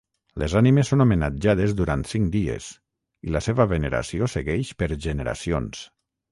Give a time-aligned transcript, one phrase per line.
[0.43, 2.71] Les animes són homenatjades durant cinc dies
[3.29, 5.89] i la seva veneració segueix per generacions.